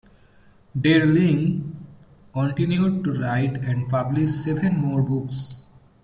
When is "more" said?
4.79-5.03